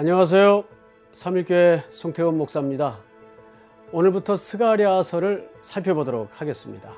안녕하세요. 0.00 0.64
삼일교회 1.12 1.84
송태원 1.90 2.38
목사입니다. 2.38 3.00
오늘부터 3.92 4.34
스가랴서를 4.34 5.50
살펴보도록 5.60 6.40
하겠습니다. 6.40 6.94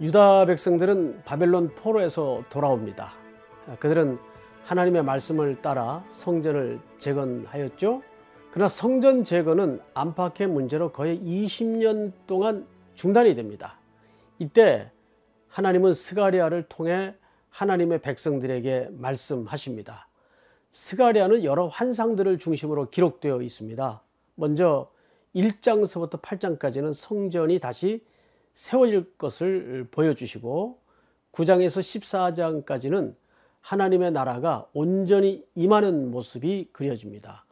유다 0.00 0.46
백성들은 0.46 1.22
바벨론 1.24 1.74
포로에서 1.74 2.44
돌아옵니다. 2.50 3.14
그들은 3.80 4.20
하나님의 4.62 5.02
말씀을 5.02 5.60
따라 5.60 6.04
성전을 6.08 6.78
재건하였죠. 7.00 8.02
그러나 8.52 8.68
성전 8.68 9.24
재건은 9.24 9.80
안팎의 9.94 10.46
문제로 10.46 10.92
거의 10.92 11.18
20년 11.18 12.12
동안 12.28 12.64
중단이 12.94 13.34
됩니다. 13.34 13.80
이때 14.38 14.92
하나님은 15.48 15.94
스가랴를 15.94 16.66
통해 16.68 17.16
하나님의 17.50 18.02
백성들에게 18.02 18.90
말씀하십니다. 18.92 20.06
스가리아는 20.74 21.44
여러 21.44 21.68
환상들을 21.68 22.36
중심으로 22.38 22.90
기록되어 22.90 23.42
있습니다. 23.42 24.02
먼저 24.34 24.90
1장서부터 25.32 26.20
8장까지는 26.20 26.92
성전이 26.92 27.60
다시 27.60 28.04
세워질 28.54 29.16
것을 29.16 29.86
보여주시고 29.92 30.80
9장에서 31.30 31.78
14장까지는 32.66 33.14
하나님의 33.60 34.10
나라가 34.10 34.66
온전히 34.72 35.44
임하는 35.54 36.10
모습이 36.10 36.70
그려집니다. 36.72 37.44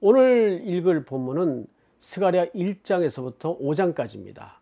오늘 0.00 0.60
읽을 0.62 1.06
본문은 1.06 1.66
스가랴 2.00 2.48
1장에서부터 2.48 3.58
5장까지입니다. 3.60 4.56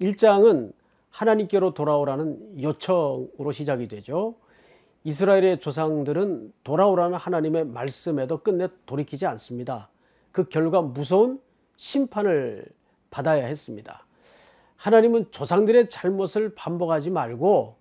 1장은 0.00 0.72
하나님께로 1.10 1.72
돌아오라는 1.72 2.60
요청으로 2.60 3.52
시작이 3.52 3.86
되죠. 3.86 4.34
이스라엘의 5.04 5.60
조상들은 5.60 6.52
돌아오라는 6.64 7.16
하나님의 7.16 7.66
말씀에도 7.66 8.38
끝내 8.38 8.68
돌이키지 8.86 9.26
않습니다. 9.26 9.88
그 10.32 10.48
결과 10.48 10.82
무서운 10.82 11.40
심판을 11.76 12.66
받아야 13.10 13.46
했습니다. 13.46 14.06
하나님은 14.76 15.30
조상들의 15.30 15.88
잘못을 15.88 16.54
반복하지 16.54 17.10
말고 17.10 17.76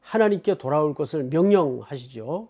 하나님께 0.00 0.58
돌아올 0.58 0.94
것을 0.94 1.24
명령하시죠. 1.24 2.48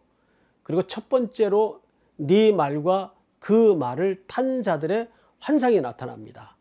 그리고 0.63 0.83
첫 0.85 1.09
번째로 1.09 1.81
네 2.17 2.53
말과 2.53 3.13
그 3.39 3.75
말을 3.75 4.25
탄 4.27 4.63
자들의 4.63 5.09
환상이 5.41 5.81
나타납니다. 5.81 6.57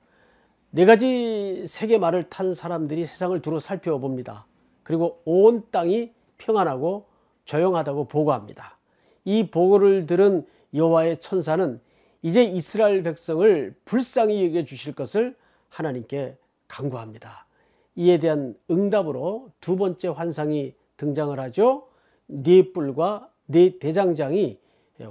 네 0.71 0.85
가지 0.85 1.65
세계 1.67 1.97
말을 1.97 2.29
탄 2.29 2.53
사람들이 2.53 3.05
세상을 3.05 3.41
두루 3.41 3.59
살펴봅니다. 3.59 4.45
그리고 4.83 5.21
온 5.25 5.63
땅이 5.71 6.11
평안하고 6.37 7.08
조용하다고 7.49 8.05
보고합니다. 8.05 8.77
이 9.25 9.49
보고를 9.49 10.05
들은 10.05 10.45
여호와의 10.75 11.19
천사는 11.19 11.81
이제 12.21 12.43
이스라엘 12.43 13.01
백성을 13.01 13.75
불쌍히 13.85 14.45
여겨 14.45 14.65
주실 14.65 14.93
것을 14.93 15.35
하나님께 15.69 16.37
간구합니다. 16.67 17.47
이에 17.95 18.19
대한 18.19 18.55
응답으로 18.69 19.49
두 19.59 19.77
번째 19.77 20.09
환상이 20.09 20.75
등장을 20.97 21.39
하죠. 21.39 21.87
네 22.27 22.71
뿔과 22.71 23.31
네 23.47 23.79
대장장이 23.79 24.59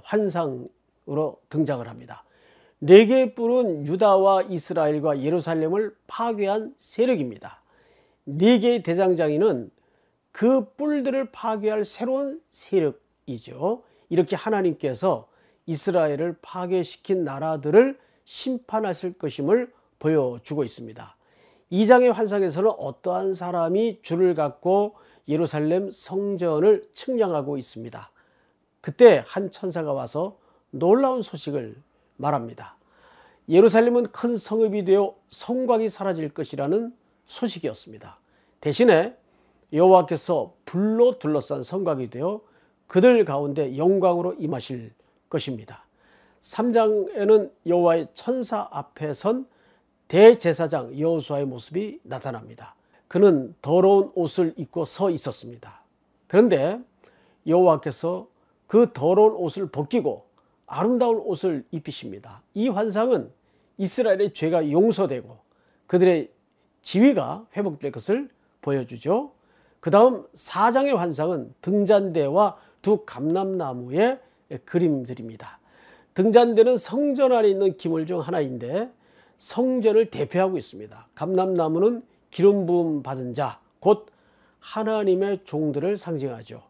환상으로 0.05 1.41
등장을 1.49 1.89
합니다. 1.89 2.25
네 2.79 3.07
개의 3.07 3.35
뿔은 3.35 3.85
유다와 3.87 4.43
이스라엘과 4.43 5.25
예루살렘을 5.25 5.93
파괴한 6.07 6.75
세력입니다. 6.79 7.63
네 8.25 8.61
개의 8.61 8.85
대장장이는 8.85 9.73
그 10.39 10.65
뿔들을 10.77 11.33
파괴할 11.33 11.85
새로운 11.85 12.41
세력이죠. 12.53 13.83
이렇게 14.09 14.37
하나님께서 14.37 15.27
이스라엘을 15.67 16.37
파괴시킨 16.41 17.25
나라들을 17.25 17.99
심판하실 18.25 19.15
것임을 19.15 19.73
보여주고 19.99 20.63
있습니다. 20.63 21.17
2장의 21.73 22.13
환상에서는 22.13 22.71
어떠한 22.71 23.35
사람이 23.35 23.99
줄을 24.03 24.37
갖고 24.37 24.95
예루살렘 25.27 25.91
성전을 25.91 26.89
측량하고 26.95 27.59
있습니다. 27.59 28.09
그때 28.81 29.25
한 29.27 29.51
천사가 29.51 29.93
와서 29.93 30.39
놀라운 30.71 31.21
소식을 31.21 31.75
말합니다. 32.17 32.77
예루살렘은 33.49 34.13
큰 34.13 34.37
성읍이 34.37 34.85
되어 34.85 35.17
성곽이 35.31 35.89
사라질 35.89 36.29
것이라는 36.29 36.95
소식이었습니다. 37.27 38.21
대신에 38.61 39.17
여호와께서 39.73 40.55
불로 40.65 41.19
둘러싼 41.19 41.63
성곽이 41.63 42.11
되어 42.11 42.41
그들 42.87 43.25
가운데 43.25 43.77
영광으로 43.77 44.35
임하실 44.35 44.93
것입니다. 45.29 45.85
3장에는 46.41 47.51
여호와의 47.67 48.09
천사 48.15 48.69
앞에 48.71 49.13
선 49.13 49.47
대제사장 50.09 50.99
여호수아의 50.99 51.45
모습이 51.45 52.01
나타납니다. 52.03 52.75
그는 53.09 53.55
더러운 53.61 54.11
옷을 54.15 54.55
입고 54.57 54.85
서 54.85 55.11
있었습니다. 55.11 55.83
그런데 56.27 56.81
여호와께서 57.47 58.29
그 58.67 58.91
더러운 58.93 59.33
옷을 59.35 59.69
벗기고 59.69 60.27
아름다운 60.67 61.17
옷을 61.19 61.65
입히십니다. 61.71 62.43
이 62.55 62.69
환상은 62.69 63.31
이스라엘의 63.79 64.35
죄가 64.35 64.71
용서되고 64.71 65.39
그들의 65.87 66.31
지위가 66.83 67.47
회복될 67.57 67.93
것을 67.93 68.29
보여주죠. 68.61 69.33
그 69.81 69.91
다음 69.91 70.25
사장의 70.35 70.95
환상은 70.95 71.55
등잔대와 71.63 72.57
두 72.83 73.05
감람나무의 73.05 74.19
그림들입니다. 74.65 75.59
등잔대는 76.15 76.77
성전 76.77 77.33
안에 77.33 77.49
있는 77.49 77.77
기물 77.77 78.07
중 78.07 78.21
하나인데 78.21 78.91
성전을 79.39 80.11
대표하고 80.11 80.59
있습니다. 80.59 81.09
감람나무는 81.15 82.03
기름 82.31 82.67
부음 82.67 83.03
받은 83.03 83.35
자, 83.35 83.61
곧 83.81 84.07
하나님의 84.61 85.41
종들을 85.45 85.97
상징하죠. 85.97 86.63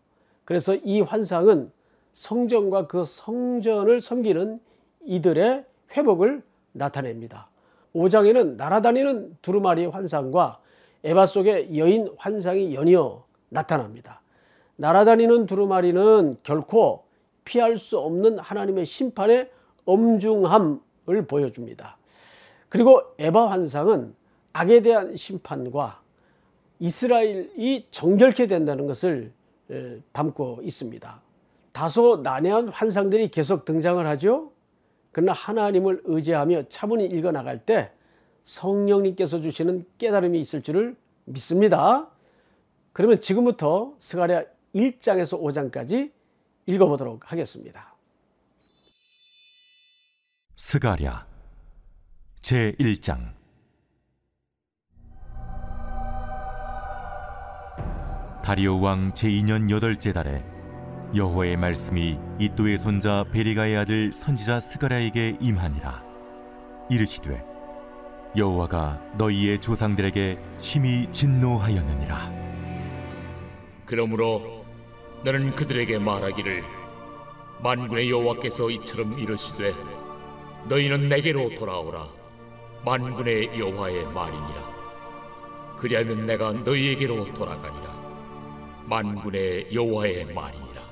그래서 0.45 0.75
이 0.75 1.01
환상은 1.01 1.71
성전과 2.13 2.87
그 2.87 3.05
성전을 3.05 4.01
섬기는 4.01 4.61
이들의 5.05 5.65
회복을 5.97 6.43
나타냅니다. 6.73 7.49
5장에는 7.95 8.57
날아다니는 8.57 9.39
두루마리 9.41 9.87
환상과 9.87 10.61
에바 11.05 11.27
속의 11.27 11.79
여인 11.79 12.11
환상이 12.17 12.75
연이어 12.75 13.25
나타납니다. 13.49 14.21
날아다니는 14.77 15.47
두루마리는 15.47 16.37
결코 16.43 17.05
피할 17.45 17.79
수 17.79 17.99
없는 17.99 18.39
하나님의 18.39 18.85
심판의 18.85 19.51
엄중함을 19.85 21.27
보여줍니다. 21.27 21.97
그리고 22.69 23.03
에바 23.19 23.51
환상은 23.51 24.15
악에 24.53 24.83
대한 24.83 25.17
심판과 25.17 26.01
이스라엘이 26.81 27.87
정결케 27.91 28.47
된다는 28.47 28.87
것을 28.87 29.33
담고 30.13 30.61
있습니다. 30.63 31.23
다소 31.73 32.21
난해한 32.23 32.69
환상들이 32.69 33.31
계속 33.31 33.65
등장을 33.65 34.05
하죠. 34.07 34.53
그러나 35.13 35.33
하나님을 35.33 36.03
의지하며 36.05 36.65
차분히 36.69 37.07
읽어 37.07 37.33
나갈 37.33 37.59
때 37.59 37.93
성령님께서 38.49 39.43
주시는 39.43 39.85
깨달음이 39.99 40.41
있을 40.41 40.63
줄을 40.63 40.97
믿습니다. 41.27 42.09
그러면 42.95 43.21
지금부터 43.21 43.93
스가랴 43.99 44.45
1장에서 44.75 45.39
5장까지 45.39 46.11
읽어보도록 46.67 47.31
하겠습니다. 47.31 47.95
스가랴 50.57 51.27
제 52.41 52.75
1장 52.81 53.35
다리오 58.43 58.81
왕 58.81 59.13
제2년 59.13 59.71
여덟째 59.71 60.15
달에 60.15 60.43
여호와의 61.15 61.59
말씀이 61.59 62.19
이또의 62.41 62.79
손자 62.79 63.25
베리가의 63.31 63.77
아들 63.77 64.15
선지자 64.15 64.61
스가랴에게 64.61 65.37
임하니라 65.41 66.03
이르시되 66.91 67.48
여호와가 68.37 69.01
너희의 69.17 69.61
조상들에게 69.61 70.39
심히 70.59 71.11
진노하였느니라. 71.13 72.33
그러므로 73.87 74.65
너는 75.25 75.55
그들에게 75.55 75.99
말하기를 75.99 76.63
만군의 77.63 78.11
여호와께서 78.11 78.71
이처럼 78.71 79.19
이르시되 79.19 79.73
너희는 80.69 81.09
내게로 81.09 81.55
돌아오라. 81.55 82.07
만군의 82.85 83.59
여호와의 83.59 84.07
말이니라. 84.13 84.79
그리하면 85.79 86.27
내가 86.27 86.53
너희에게로 86.53 87.33
돌아가니라. 87.35 87.89
만군의 88.85 89.69
여호와의 89.75 90.27
말이니라. 90.27 90.83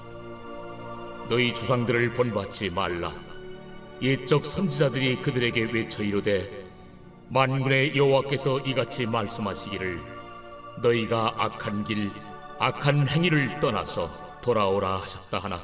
너희 1.28 1.52
조상들을 1.52 2.14
본받지 2.14 2.70
말라. 2.70 3.12
옛적 4.02 4.44
선지자들이 4.44 5.22
그들에게 5.22 5.70
외쳐 5.72 6.02
이르되 6.02 6.65
만군의 7.28 7.96
여호와께서 7.96 8.60
이같이 8.60 9.04
말씀하시기를 9.06 9.98
너희가 10.82 11.34
악한 11.36 11.84
길 11.84 12.10
악한 12.58 13.08
행위를 13.08 13.58
떠나서 13.60 14.10
돌아오라 14.42 14.98
하셨다 14.98 15.40
하나 15.40 15.60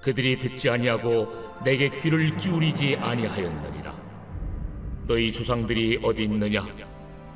그들이 0.00 0.38
듣지 0.38 0.70
아니하고 0.70 1.46
내게 1.64 1.88
귀를 1.88 2.36
기울이지 2.36 2.96
아니하였느니라. 3.00 3.92
너희 5.08 5.32
조상들이 5.32 5.98
어디 6.02 6.22
있느냐? 6.24 6.64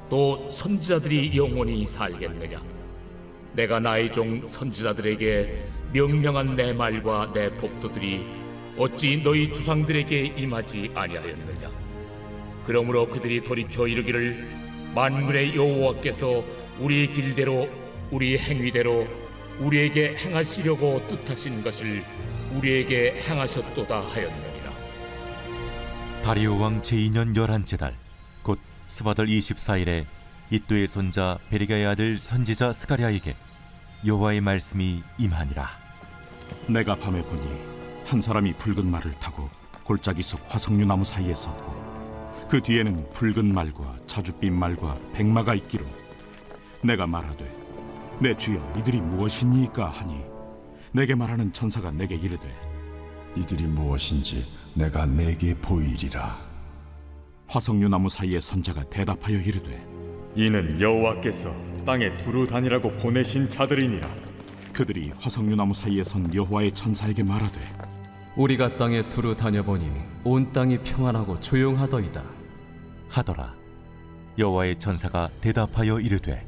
또 0.08 0.48
선지자들이 0.48 1.36
영원히 1.36 1.84
살겠느냐? 1.86 2.62
내가 3.54 3.80
나의 3.80 4.12
종 4.12 4.46
선지자들에게 4.46 5.64
명령한 5.92 6.54
내 6.54 6.72
말과 6.72 7.32
내 7.32 7.50
법도들이 7.56 8.24
어찌 8.76 9.20
너희 9.20 9.52
조상들에게 9.52 10.34
임하지 10.36 10.92
아니하였느냐 10.94 11.79
그러므로 12.64 13.08
그들이 13.08 13.42
돌이켜 13.42 13.86
이르기를 13.86 14.48
만군의 14.94 15.54
여호와께서 15.56 16.42
우리 16.78 17.12
길대로 17.12 17.68
우리 18.10 18.38
행위대로 18.38 19.06
우리에게 19.58 20.16
행하시려고 20.16 21.06
뜻하신 21.08 21.62
것을 21.62 22.02
우리에게 22.54 23.22
행하셨도다 23.28 24.00
하였느니라. 24.00 24.70
다리오 26.24 26.58
왕 26.58 26.82
제2년 26.82 27.36
열한째 27.36 27.76
달 27.76 27.94
곧 28.42 28.58
스바들 28.88 29.26
24일에 29.26 30.04
이또의 30.50 30.86
손자 30.88 31.38
베리가의 31.50 31.86
아들 31.86 32.18
선지자 32.18 32.72
스가랴에게 32.72 33.36
여호와의 34.04 34.40
말씀이 34.40 35.02
임하니라. 35.18 35.68
내가 36.66 36.96
밤에 36.96 37.22
보니 37.22 37.42
한 38.06 38.20
사람이 38.20 38.54
붉은 38.54 38.90
말을 38.90 39.12
타고 39.12 39.48
골짜기 39.84 40.22
속 40.22 40.40
화석류 40.48 40.86
나무 40.86 41.04
사이에 41.04 41.34
섰고 41.34 41.79
그 42.50 42.60
뒤에는 42.60 43.08
붉은 43.10 43.54
말과 43.54 43.96
자줏빛 44.06 44.50
말과 44.50 44.98
백마가 45.12 45.54
있기로 45.54 45.84
내가 46.82 47.06
말하되 47.06 47.48
내 48.20 48.36
주여 48.36 48.74
이들이 48.76 49.00
무엇이니까 49.00 49.86
하니 49.86 50.16
내게 50.90 51.14
말하는 51.14 51.52
천사가 51.52 51.92
내게 51.92 52.16
이르되 52.16 52.52
이들이 53.36 53.68
무엇인지 53.68 54.44
내가 54.74 55.06
내게 55.06 55.54
보이리라. 55.54 56.40
화석류 57.46 57.88
나무 57.88 58.08
사이에 58.08 58.40
선자가 58.40 58.82
대답하여 58.90 59.38
이르되 59.38 59.86
이는 60.34 60.80
여호와께서 60.80 61.54
땅에 61.86 62.16
두루 62.16 62.48
다니라고 62.48 62.90
보내신 62.98 63.48
자들이니라. 63.48 64.08
그들이 64.72 65.12
화석류 65.20 65.54
나무 65.54 65.72
사이에 65.72 66.02
선 66.02 66.34
여호와의 66.34 66.72
천사에게 66.72 67.22
말하되 67.22 67.60
우리가 68.34 68.76
땅에 68.76 69.08
두루 69.08 69.36
다녀보니 69.36 69.88
온 70.24 70.52
땅이 70.52 70.78
평안하고 70.78 71.38
조용하더이다. 71.38 72.39
하더라 73.10 73.52
여호와의 74.38 74.78
천사가 74.78 75.28
대답하여 75.40 75.98
이르되 76.00 76.46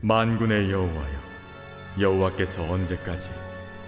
만군의 0.00 0.70
여호와여, 0.70 1.18
여호와께서 2.00 2.62
언제까지 2.62 3.30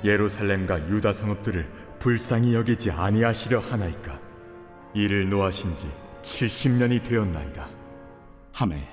예루살렘과 0.04 0.88
유다 0.88 1.12
성읍들을 1.12 1.66
불쌍히 2.00 2.54
여기지 2.54 2.90
아니하시려 2.90 3.60
하나이까? 3.60 4.18
이를 4.94 5.28
노하신 5.28 5.76
지 5.76 5.88
70년이 6.22 7.04
되었나이다. 7.04 7.68
하매 8.52 8.88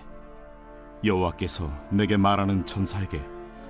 여호와께서 1.04 1.72
내게 1.90 2.18
말하는 2.18 2.66
천사에게 2.66 3.20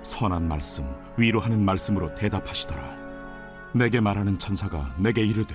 선한 0.02 0.46
말씀 0.46 0.84
위로하는 1.16 1.64
말씀으로 1.64 2.14
대답하시더라 2.14 2.96
내게 3.74 4.00
말하는 4.00 4.38
천사가 4.38 4.94
내게 4.98 5.24
이르되 5.24 5.54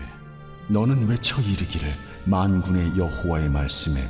너는 0.68 1.08
외쳐 1.08 1.42
이르기를 1.42 1.94
만군의 2.26 2.98
여호와의 2.98 3.50
말씀에 3.50 4.10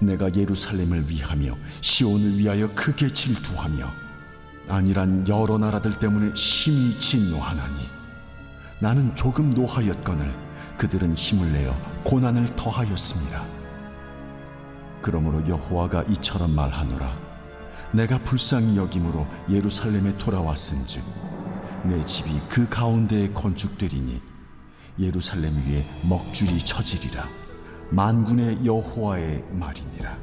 내가 0.00 0.32
예루살렘을 0.34 1.08
위하며 1.10 1.56
시온을 1.80 2.38
위하여 2.38 2.72
크게 2.74 3.08
질투하며 3.08 3.90
아니란 4.68 5.26
여러 5.26 5.56
나라들 5.56 5.98
때문에 5.98 6.34
심히 6.34 6.98
진노하나니 6.98 7.88
나는 8.80 9.16
조금 9.16 9.50
노하였거늘 9.50 10.32
그들은 10.76 11.14
힘을 11.14 11.52
내어 11.52 11.74
고난을 12.04 12.54
더하였습니다. 12.54 13.44
그러므로 15.00 15.46
여호와가 15.48 16.04
이처럼 16.04 16.54
말하노라 16.54 17.28
내가 17.92 18.18
불쌍히 18.22 18.76
여김으로 18.76 19.26
예루살렘에 19.50 20.16
돌아왔은즉 20.18 21.02
내 21.84 22.04
집이 22.04 22.40
그 22.48 22.68
가운데에 22.68 23.30
건축되리니 23.32 24.20
예루살렘 24.98 25.54
위에 25.66 25.86
먹줄이 26.02 26.58
쳐지리라. 26.58 27.28
만군의 27.90 28.64
여호와의 28.64 29.44
말이니라. 29.52 30.18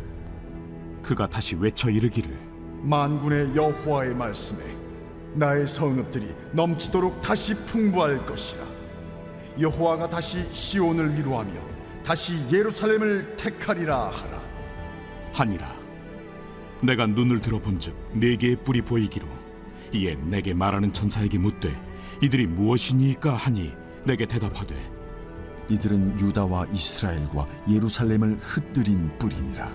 그가 1.02 1.28
다시 1.30 1.56
외쳐 1.56 1.90
이르기를. 1.90 2.38
만군의 2.84 3.56
여호와의 3.56 4.16
말씀에 4.16 4.60
나의 5.34 5.66
성읍들이 5.68 6.34
넘치도록 6.52 7.22
다시 7.22 7.54
풍부할 7.66 8.26
것이라. 8.26 8.64
여호와가 9.60 10.10
다시 10.10 10.44
시온을 10.52 11.18
위로하며 11.18 11.54
다시 12.04 12.34
예루살렘을 12.52 13.36
택하리라 13.38 14.10
하라. 14.10 14.42
하니라. 15.34 15.76
내가 16.82 17.08
눈을 17.08 17.42
들어본즉 17.42 17.96
네 18.14 18.36
개의 18.36 18.58
뿔이 18.58 18.82
보이기로. 18.82 19.26
이에 19.94 20.16
내게 20.16 20.54
말하는 20.54 20.92
천사에게 20.92 21.38
묻되 21.38 21.74
이들이 22.22 22.48
무엇이니까 22.48 23.34
하니 23.34 23.72
내게 24.06 24.26
대답하되 24.26 24.76
이들은 25.70 26.20
유다와 26.20 26.68
이스라엘과 26.72 27.48
예루살렘을 27.70 28.38
흩뜨린 28.40 29.18
뿌리니라. 29.18 29.74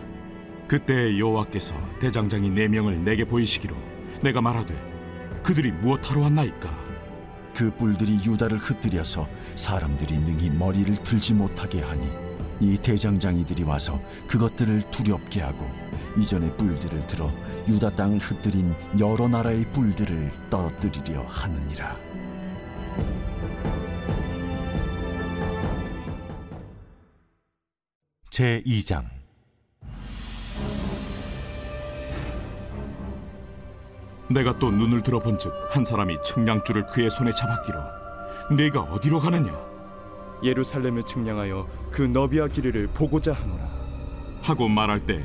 그때 0.69 1.19
여호와께서 1.19 1.75
대장장이 1.99 2.49
네 2.50 2.69
명을 2.69 3.03
내게 3.05 3.25
보이시기로 3.25 3.75
내가 4.23 4.41
말하되 4.41 4.73
그들이 5.43 5.73
무엇하러 5.73 6.21
왔나이까? 6.23 6.91
그 7.56 7.71
뿔들이 7.73 8.21
유다를 8.25 8.59
흩뜨려서 8.59 9.29
사람들이 9.56 10.19
능히 10.19 10.49
머리를 10.50 10.94
들지 11.03 11.35
못하게 11.35 11.81
하니 11.83 12.09
이 12.61 12.76
대장장이들이 12.76 13.65
와서 13.65 14.00
그것들을 14.29 14.83
두렵게 14.91 15.41
하고 15.41 15.69
이전의 16.17 16.56
뿔들을 16.56 17.06
들어 17.06 17.33
유다 17.67 17.97
땅을 17.97 18.19
흩뜨린 18.19 18.75
여러 18.99 19.29
나라의 19.29 19.65
뿔들을 19.73 20.31
떨어뜨리려 20.50 21.23
하느니라 21.23 21.97
제2장 28.41 29.05
내가 34.31 34.59
또 34.59 34.71
눈을 34.71 35.03
들어본즉 35.03 35.53
한 35.71 35.85
사람이 35.85 36.17
측량줄을 36.25 36.87
그의 36.87 37.11
손에 37.11 37.33
잡았기로 37.33 37.79
네가 38.57 38.81
어디로 38.81 39.21
가느냐 39.21 39.53
예루살렘을 40.43 41.03
측량하여 41.03 41.69
그 41.91 42.00
너비와 42.00 42.49
길이를 42.49 42.87
보고자 42.87 43.35
하노라. 43.35 43.69
하고 44.43 44.69
말할 44.69 45.00
때 45.00 45.23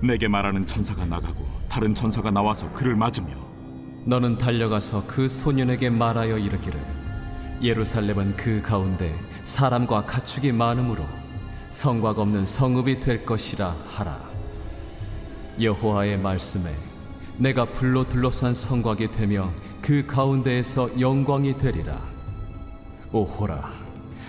내게 0.00 0.28
말하는 0.28 0.64
천사가 0.64 1.04
나가고 1.06 1.44
다른 1.68 1.92
천사가 1.92 2.30
나와서 2.30 2.72
그를 2.72 2.94
맞으며 2.94 3.34
너는 4.04 4.38
달려가서 4.38 5.06
그 5.08 5.28
소년에게 5.28 5.90
말하여 5.90 6.38
이르기를 6.38 6.80
예루살렘은 7.62 8.36
그 8.36 8.62
가운데 8.62 9.18
사람과 9.42 10.04
가축이 10.04 10.52
많으므로 10.52 11.04
성곽 11.74 12.20
없는 12.20 12.44
성읍이 12.44 13.00
될 13.00 13.26
것이라 13.26 13.76
하라. 13.88 14.30
여호와의 15.60 16.18
말씀에 16.18 16.72
내가 17.36 17.64
불로 17.64 18.08
둘러싼 18.08 18.54
성곽이 18.54 19.10
되며 19.10 19.50
그 19.82 20.06
가운데에서 20.06 20.88
영광이 21.00 21.58
되리라. 21.58 22.00
오호라, 23.12 23.70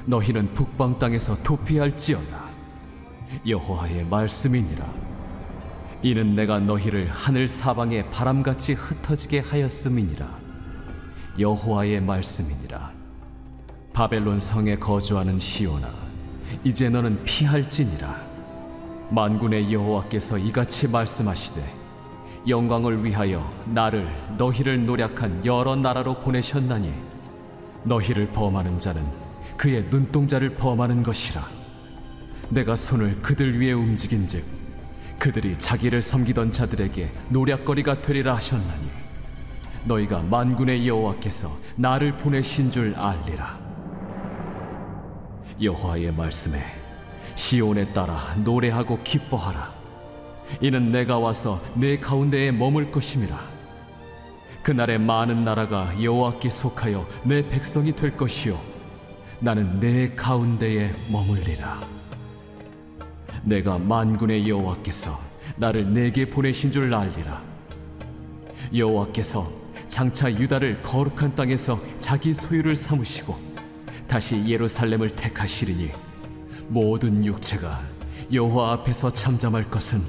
너희는 0.05 0.53
북방 0.55 0.97
땅에서 0.97 1.35
도피할지어다. 1.43 2.45
여호와의 3.47 4.05
말씀이니라. 4.05 4.91
이는 6.01 6.35
내가 6.35 6.59
너희를 6.59 7.09
하늘 7.11 7.47
사방에 7.47 8.09
바람같이 8.09 8.73
흩어지게 8.73 9.39
하였음이니라. 9.39 10.39
여호와의 11.39 12.01
말씀이니라. 12.01 12.91
바벨론 13.93 14.39
성에 14.39 14.77
거주하는 14.77 15.39
시온아, 15.39 16.04
이제 16.63 16.89
너는 16.89 17.23
피할지니라. 17.23 18.15
만군의 19.09 19.71
여호와께서 19.71 20.37
이같이 20.37 20.87
말씀하시되 20.87 21.61
영광을 22.47 23.03
위하여 23.03 23.51
나를 23.65 24.07
너희를 24.37 24.85
노력한 24.85 25.45
여러 25.45 25.75
나라로 25.75 26.15
보내셨나니 26.21 26.93
너희를 27.83 28.27
범하는 28.27 28.79
자는 28.79 29.03
그의 29.57 29.85
눈동자를 29.89 30.49
범하는 30.55 31.03
것이라. 31.03 31.47
내가 32.49 32.75
손을 32.75 33.21
그들 33.21 33.59
위에 33.59 33.71
움직인즉 33.71 34.43
그들이 35.17 35.57
자기를 35.57 36.01
섬기던 36.01 36.51
자들에게 36.51 37.11
노략거리가 37.29 38.01
되리라 38.01 38.35
하셨나니 38.35 38.87
너희가 39.85 40.21
만군의 40.23 40.87
여호와께서 40.87 41.55
나를 41.75 42.17
보내신 42.17 42.69
줄 42.69 42.93
알리라 42.95 43.64
여호와의 45.61 46.13
말씀에 46.13 46.61
시온에 47.35 47.85
따라 47.93 48.35
노래하고 48.43 48.99
기뻐하라. 49.03 49.73
이는 50.61 50.91
내가 50.91 51.17
와서 51.17 51.61
내 51.75 51.97
가운데에 51.97 52.51
머물 52.51 52.91
것임이라. 52.91 53.39
그날에 54.63 54.97
많은 54.97 55.43
나라가 55.43 55.91
여호와께 56.01 56.49
속하여 56.49 57.07
내 57.23 57.47
백성이 57.47 57.95
될 57.95 58.15
것이요. 58.17 58.59
나는 59.39 59.79
내 59.79 60.09
가운데에 60.15 60.91
머물리라. 61.11 61.79
내가 63.43 63.77
만군의 63.77 64.49
여호와께서 64.49 65.19
나를 65.57 65.93
내게 65.93 66.29
보내신 66.29 66.71
줄 66.71 66.93
알리라. 66.93 67.41
여호와께서 68.73 69.51
장차 69.87 70.31
유다를 70.31 70.81
거룩한 70.81 71.35
땅에서 71.35 71.79
자기 71.99 72.33
소유를 72.33 72.75
삼으시고 72.75 73.54
다시 74.07 74.43
예루살렘을 74.47 75.15
택하시리니 75.15 75.91
모든 76.67 77.23
육체가 77.25 77.81
여호와 78.31 78.73
앞에서 78.73 79.11
잠잠할 79.11 79.69
것은 79.69 80.01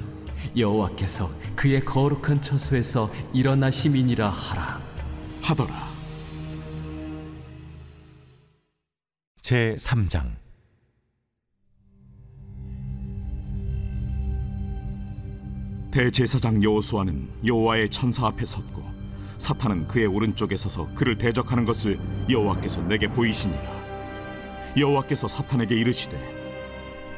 여호와께서 0.55 1.29
그의 1.55 1.83
거룩한 1.85 2.41
처소에서 2.41 3.11
일어나심이니라 3.33 4.29
하라 4.29 4.81
하더라. 5.43 5.87
제 9.41 9.75
3장 9.79 10.35
대제사장 15.91 16.61
여호수아는 16.61 17.29
여호와의 17.45 17.89
천사 17.89 18.27
앞에 18.27 18.45
섰고 18.45 18.83
사탄은 19.37 19.87
그의 19.87 20.05
오른쪽에 20.05 20.57
서서 20.57 20.89
그를 20.93 21.17
대적하는 21.17 21.65
것을 21.65 21.99
여호와께서 22.29 22.81
내게 22.81 23.07
보이시니라. 23.07 23.76
여호와께서 24.77 25.27
사탄에게 25.27 25.75
이르시되 25.75 26.17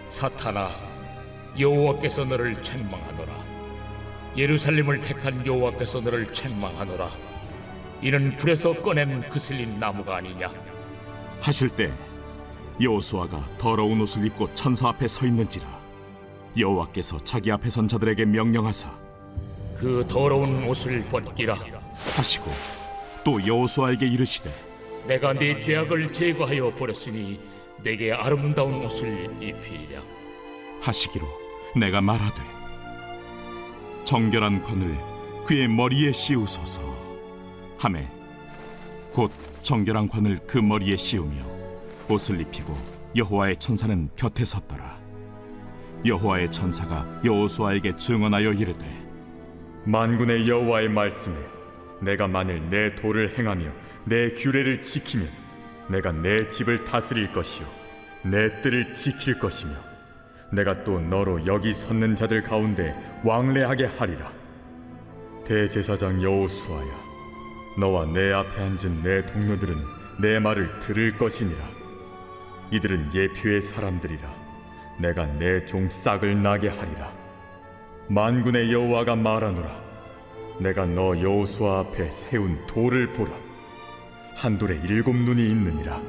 사탄아 0.08 0.70
여호와께서 1.60 2.24
너를 2.26 2.62
책망하노라. 2.62 3.34
예루살렘을 4.38 5.02
택한 5.02 5.46
여호와께서 5.46 6.00
너를 6.00 6.32
책망하노라. 6.32 7.10
이는 8.02 8.38
불에서 8.38 8.74
꺼낸 8.82 9.28
그슬린 9.30 9.78
나무가 9.80 10.18
아니냐? 10.18 10.52
하실 11.42 11.70
때 11.70 11.92
여호수아가 12.82 13.46
더러운 13.58 14.00
옷을 14.02 14.26
입고 14.28 14.54
천사 14.56 14.88
앞에 14.88 15.08
서 15.08 15.26
있는지라 15.26 15.68
여호와께서 16.58 17.24
자기 17.26 17.52
앞에 17.52 17.70
선 17.70 17.88
자들에게 17.88 18.24
명령하사 18.26 18.90
그 19.76 20.06
더러운 20.08 20.64
옷을 20.64 21.00
벗기라. 21.10 21.58
하시고 22.16 22.52
또 23.26 23.46
여호수아에게 23.46 24.08
이르시되 24.08 24.50
내가 25.08 25.34
네 25.34 25.60
죄악을 25.60 26.12
제거하여 26.12 26.74
버렸으니 26.76 27.40
내게 27.84 28.12
아름다운 28.12 28.86
옷을 28.86 29.26
입히리라. 29.42 30.02
하시기로 30.82 31.28
내가 31.76 32.02
말하되 32.02 32.42
정결한 34.06 34.62
관을 34.64 34.96
그의 35.46 35.68
머리에 35.68 36.12
씌우소서. 36.12 36.82
하매 37.78 38.08
곧 39.14 39.32
정결한 39.64 40.08
관을 40.08 40.40
그 40.46 40.58
머리에 40.58 40.96
씌우며 40.98 41.44
옷을 42.10 42.42
입히고 42.42 42.76
여호와의 43.16 43.58
천사는 43.58 44.10
곁에 44.16 44.46
섰더라. 44.46 45.00
여호와의 46.06 46.52
천사가 46.52 47.22
여호수아에게 47.26 47.98
증언하여 47.98 48.54
이르되 48.54 48.86
만군의 49.86 50.48
여호와의 50.48 50.90
말씀에 50.90 51.36
내가 52.02 52.28
만일 52.28 52.70
내 52.70 52.96
도를 52.96 53.38
행하며 53.38 53.66
내 54.06 54.34
규례를 54.34 54.82
지키면 54.82 55.28
내가 55.88 56.12
내 56.12 56.48
집을 56.50 56.86
다스릴 56.86 57.32
것이요 57.32 57.68
내 58.24 58.62
뜰을 58.62 58.94
지킬 58.94 59.40
것이며 59.40 59.74
내가 60.52 60.84
또 60.84 61.00
너로 61.00 61.46
여기 61.46 61.72
섰는 61.74 62.16
자들 62.16 62.42
가운데 62.42 62.96
왕래하게 63.24 63.86
하리라. 63.86 64.32
대제사장 65.46 66.22
여호수아야 66.22 67.10
너와 67.80 68.06
내 68.08 68.32
앞에 68.32 68.62
앉은 68.62 69.04
내 69.04 69.26
동료들은 69.28 69.76
내 70.22 70.40
말을 70.40 70.80
들을 70.80 71.16
것이니라. 71.18 71.60
이들은 72.72 73.14
예표의 73.14 73.62
사람들이라. 73.62 74.40
내가 75.00 75.26
내 75.26 75.66
종 75.66 75.88
싹을 75.90 76.42
나게 76.42 76.68
하리라. 76.68 77.12
만군의 78.10 78.74
여호와가 78.74 79.16
말하노라. 79.16 79.82
내가 80.60 80.86
너 80.86 81.20
여호수아 81.20 81.80
앞에 81.80 82.10
세운 82.10 82.66
돌을 82.68 83.08
보라 83.14 83.32
한 84.40 84.58
돌에 84.58 84.80
일곱 84.86 85.18
눈이 85.18 85.50
있느니라. 85.50 86.02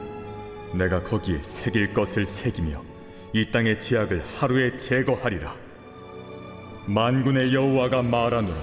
내가 0.72 1.02
거기에 1.02 1.42
새길 1.42 1.92
것을 1.92 2.24
새기며 2.24 2.80
이 3.32 3.50
땅의 3.50 3.80
죄악을 3.80 4.24
하루에 4.38 4.76
제거하리라. 4.76 5.56
만군의 6.86 7.52
여호와가 7.52 8.02
말하노라. 8.02 8.56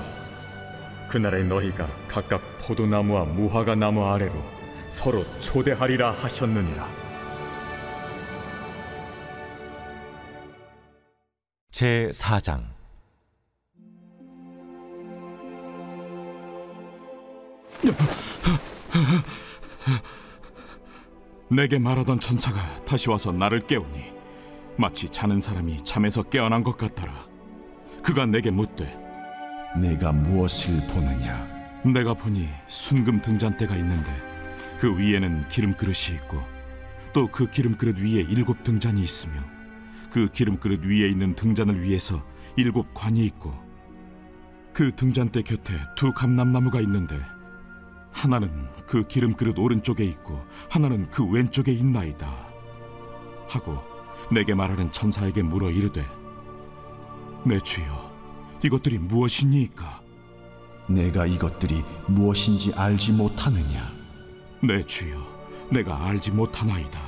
그날에 1.09 1.43
너희가 1.43 1.85
각각 2.07 2.41
포도나무와 2.61 3.25
무화과 3.25 3.75
나무 3.75 4.05
아래로 4.05 4.33
서로 4.87 5.25
초대하리라 5.41 6.11
하셨느니라. 6.11 6.89
제 11.71 12.09
4장 12.13 12.63
내게 21.49 21.79
말하던 21.79 22.19
천사가 22.19 22.83
다시 22.85 23.09
와서 23.09 23.31
나를 23.31 23.67
깨우니 23.67 24.13
마치 24.77 25.09
자는 25.09 25.39
사람이 25.39 25.77
잠에서 25.77 26.23
깨어난 26.23 26.63
것 26.63 26.77
같더라. 26.77 27.13
그가 28.03 28.25
내게 28.25 28.51
묻되 28.51 28.85
내가 29.81 30.11
무엇을 30.11 30.87
보느냐? 30.87 31.47
내가 31.83 32.13
보니 32.13 32.49
순금 32.67 33.21
등잔대가 33.21 33.75
있는데 33.77 34.11
그 34.79 34.97
위에는 34.97 35.41
기름 35.49 35.73
그릇이 35.73 36.15
있고 36.15 36.41
또 37.13 37.27
그 37.31 37.49
기름 37.49 37.75
그릇 37.77 37.97
위에 37.97 38.21
일곱 38.29 38.63
등잔이 38.63 39.01
있으며 39.01 39.33
그 40.11 40.29
기름 40.31 40.57
그릇 40.57 40.83
위에 40.83 41.07
있는 41.07 41.35
등잔을 41.35 41.81
위해서 41.81 42.23
일곱 42.55 42.93
관이 42.93 43.25
있고 43.25 43.53
그 44.73 44.91
등잔대 44.95 45.41
곁에 45.41 45.73
두 45.95 46.11
감람나무가 46.11 46.79
있는데 46.81 47.19
하나는 48.17 48.67
그 48.87 49.05
기름 49.07 49.35
그릇 49.35 49.59
오른쪽에 49.59 50.03
있고 50.03 50.43
하나는 50.69 51.07
그 51.11 51.23
왼쪽에 51.23 51.71
있나이다. 51.71 52.27
하고 53.47 53.77
내게 54.31 54.55
말하는 54.55 54.91
천사에게 54.91 55.43
물어 55.43 55.69
이르되 55.69 56.03
내 57.45 57.59
주여 57.59 58.11
이것들이 58.63 58.97
무엇이니까? 58.97 60.01
내가 60.87 61.27
이것들이 61.27 61.83
무엇인지 62.07 62.73
알지 62.73 63.11
못하느냐? 63.11 63.91
내 64.63 64.81
주여 64.83 65.21
내가 65.69 66.07
알지 66.07 66.31
못하나이다. 66.31 66.99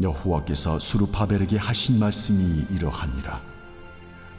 여호와께서 0.00 0.78
수르바벨에게 0.78 1.58
하신 1.58 1.98
말씀이 1.98 2.64
이러하니라. 2.70 3.42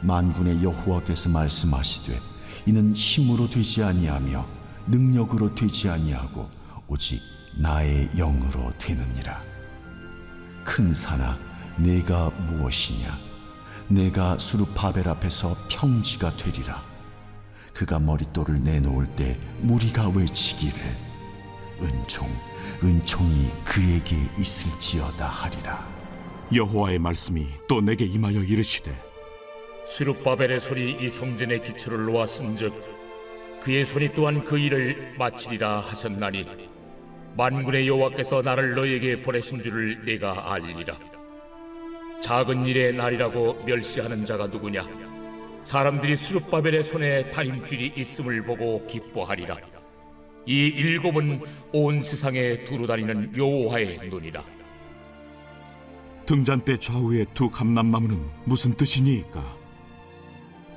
만군의 0.01 0.63
여호와께서 0.63 1.29
말씀하시되 1.29 2.19
이는 2.65 2.95
힘으로 2.95 3.47
되지 3.47 3.83
아니하며 3.83 4.60
능력으로 4.87 5.53
되지 5.55 5.89
아니하고 5.89 6.49
오직 6.87 7.21
나의 7.57 8.09
영으로 8.11 8.71
되느니라. 8.77 9.41
큰 10.63 10.93
산아 10.93 11.37
내가 11.77 12.29
무엇이냐? 12.29 13.17
내가 13.87 14.37
수르바벨 14.37 15.07
앞에서 15.07 15.55
평지가 15.69 16.37
되리라. 16.37 16.83
그가 17.73 17.99
머릿돌을 17.99 18.63
내놓을 18.63 19.07
때 19.15 19.39
무리가 19.61 20.09
외치기를. 20.09 20.79
은총 21.81 22.29
은총이 22.83 23.49
그에게 23.65 24.15
있을지어다 24.37 25.27
하리라. 25.27 25.87
여호와의 26.53 26.99
말씀이 26.99 27.47
또 27.67 27.79
내게 27.79 28.05
임하여 28.05 28.43
이르시되 28.43 28.93
스룹바벨의 29.87 30.59
손이 30.59 30.97
이 30.99 31.09
성전의 31.09 31.63
기초를 31.63 32.03
놓았은즉 32.03 33.00
그의 33.61 33.85
손이 33.85 34.09
또한 34.15 34.43
그 34.43 34.57
일을 34.57 35.15
마치리라 35.17 35.79
하셨나니 35.81 36.45
만군의 37.37 37.87
여호와께서 37.87 38.41
나를 38.41 38.75
너에게 38.75 39.21
보내신 39.21 39.61
줄을 39.61 40.03
내가 40.03 40.51
알리라. 40.53 40.97
작은 42.21 42.65
일의 42.65 42.93
날이라고 42.93 43.63
멸시하는 43.65 44.25
자가 44.25 44.47
누구냐? 44.47 44.85
사람들이 45.61 46.17
스룹바벨의 46.17 46.83
손에 46.83 47.29
다림줄이 47.29 47.93
있음을 47.95 48.43
보고 48.43 48.85
기뻐하리라. 48.87 49.57
이 50.47 50.53
일곱은 50.53 51.41
온 51.71 52.03
세상에 52.03 52.63
두루 52.63 52.87
다니는 52.87 53.37
여호와의 53.37 54.09
눈이라. 54.09 54.43
등잔대 56.25 56.77
좌우의 56.77 57.27
두 57.33 57.49
감람나무는 57.49 58.19
무슨 58.45 58.73
뜻이니까 58.73 59.60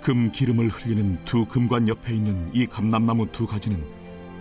금 0.05 0.31
기름을 0.31 0.69
흘리는 0.69 1.25
두 1.25 1.47
금관 1.47 1.89
옆에 1.89 2.15
있는 2.15 2.51
이 2.53 2.67
감람나무 2.67 3.33
두 3.33 3.47
가지는 3.47 3.83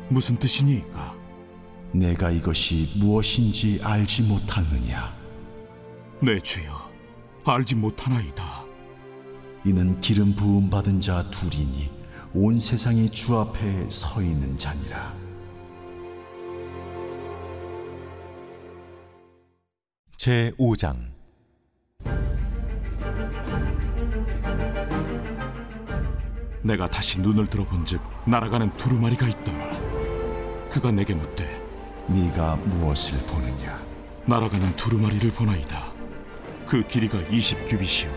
무슨 0.09 0.37
뜻이니까? 0.37 1.15
내가 1.93 2.31
이것이 2.31 2.91
무엇인지 2.97 3.79
알지 3.81 4.23
못하느냐? 4.23 5.15
내 6.21 6.37
죄여, 6.41 6.91
알지 7.45 7.75
못하나이다. 7.75 8.65
이는 9.63 9.97
기름 10.01 10.35
부음 10.35 10.69
받은 10.69 10.99
자 10.99 11.23
둘이니 11.31 11.89
온 12.33 12.59
세상이 12.59 13.09
주 13.09 13.37
앞에 13.37 13.89
서 13.89 14.21
있는 14.21 14.57
자니라. 14.57 15.15
제 20.17 20.51
5장 20.59 21.12
내가 26.63 26.87
다시 26.89 27.19
눈을 27.19 27.47
들어본즉 27.47 28.01
날아가는 28.25 28.73
두루마리가 28.75 29.27
있더라. 29.27 29.69
그가 30.69 30.91
내게 30.91 31.13
묻되 31.13 31.61
네가 32.07 32.55
무엇을 32.55 33.17
보느냐 33.27 33.79
날아가는 34.25 34.75
두루마리를 34.77 35.31
보나이다. 35.31 35.91
그 36.67 36.81
길이가 36.87 37.19
20규빗이요 37.19 38.07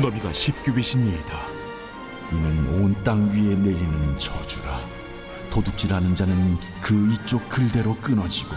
너비가 0.00 0.30
10규빗이니이다. 0.30 1.58
이는 2.32 2.82
온 2.82 2.94
땅 3.04 3.28
위에 3.30 3.54
내리는 3.54 4.18
저주라 4.18 4.80
도둑질하는 5.50 6.14
자는 6.14 6.58
그 6.82 7.12
이쪽 7.12 7.48
글대로 7.48 7.94
끊어지고 7.96 8.54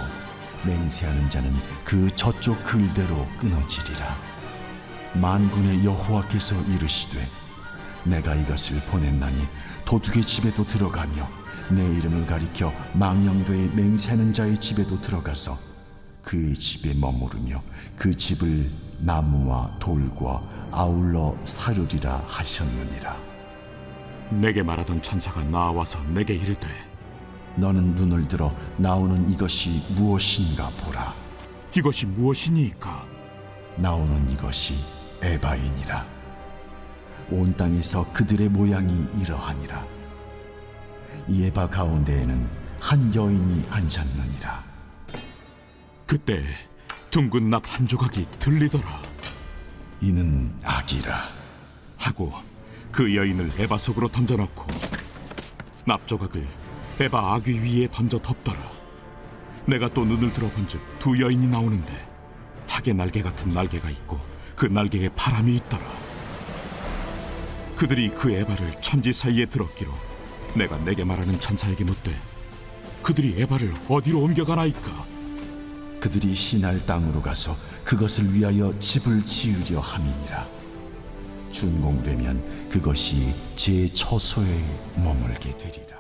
맹세하는 0.66 1.30
자는 1.30 1.54
그 1.86 2.10
저쪽 2.16 2.62
글대로 2.66 3.26
끊어지리라 3.40 4.16
만군의 5.14 5.86
여호와께서 5.86 6.56
이르시되 6.64 7.26
내가 8.04 8.36
이것을 8.36 8.80
보냈나니 8.90 9.44
도둑의 9.86 10.24
집에도 10.24 10.66
들어가며 10.66 11.30
내 11.70 11.84
이름을 11.98 12.26
가리켜 12.26 12.74
망령되이 12.94 13.70
맹세하는 13.76 14.34
자의 14.34 14.58
집에도 14.58 15.00
들어가서 15.00 15.58
그의 16.24 16.54
집에 16.56 16.94
머무르며 16.94 17.62
그 17.98 18.16
집을 18.16 18.70
나무와 19.00 19.76
돌과 19.80 20.70
아울러 20.72 21.36
사르리라 21.44 22.24
하셨느니라. 22.28 23.18
내게 24.32 24.64
말하던 24.64 25.02
천사가 25.02 25.44
나와서 25.44 26.00
내게 26.14 26.36
이르되 26.36 26.68
너는 27.56 27.96
눈을 27.96 28.28
들어 28.28 28.54
나오는 28.78 29.30
이것이 29.30 29.84
무엇인가 29.90 30.70
보라. 30.82 31.14
이것이 31.76 32.06
무엇이니까? 32.06 33.06
나오는 33.78 34.30
이것이 34.32 34.76
에바인이라 35.22 36.21
온 37.32 37.56
땅에서 37.56 38.12
그들의 38.14 38.50
모양이 38.50 39.06
이러하니라 39.22 39.86
이 41.28 41.46
에바 41.46 41.70
가운데에는 41.70 42.48
한 42.80 43.14
여인이 43.16 43.66
앉았느니라 43.70 44.64
그때 46.06 46.44
둥근 47.10 47.50
납 47.50 47.62
한 47.68 47.88
조각이 47.88 48.26
들리더라. 48.40 49.02
이는 50.02 50.54
악이라 50.64 51.14
하고 51.98 52.34
그 52.92 53.16
여인을 53.16 53.52
에바 53.60 53.78
속으로 53.78 54.08
던져넣고 54.08 54.66
납 55.86 56.08
조각을 56.08 56.48
에바 57.00 57.34
아귀 57.36 57.60
위에 57.62 57.88
던져 57.92 58.18
덮더라. 58.20 58.60
내가 59.68 59.90
또 59.94 60.04
눈을 60.06 60.34
들어본즉 60.34 60.82
두 61.00 61.22
여인이 61.22 61.48
나오는데 61.48 62.08
하계 62.68 62.94
날개 62.94 63.22
같은 63.22 63.52
날개가 63.52 63.90
있고 63.90 64.20
그 64.56 64.66
날개에 64.66 65.10
바람이 65.16 65.56
있더라. 65.58 66.01
그들이 67.82 68.10
그 68.10 68.32
에바를 68.32 68.80
천지 68.80 69.12
사이에 69.12 69.48
들었기로 69.48 69.92
내가 70.54 70.78
내게 70.86 71.04
말하는 71.04 71.40
천사에게 71.40 71.84
묻되 71.84 72.12
그들이 73.02 73.42
에바를 73.42 73.74
어디로 73.90 74.20
옮겨가나이까? 74.20 75.08
그들이 76.00 76.36
신할 76.36 76.86
땅으로 76.86 77.24
가서 77.24 77.56
그것을 77.84 78.32
위하여 78.36 78.72
집을 78.78 79.26
지으려 79.26 79.80
함이니라 79.80 80.48
준공되면 81.52 82.70
그것이 82.70 83.34
제 83.56 83.92
처소에 83.92 84.64
머물게 84.98 85.58
되리라 85.58 85.98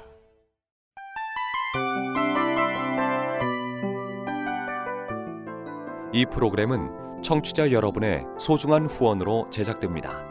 이 6.13 6.27
프로그램은 6.31 7.23
청취자 7.23 7.71
여러분의 7.71 8.23
소중한 8.37 8.85
후원으로 8.85 9.47
제작됩니다. 9.49 10.30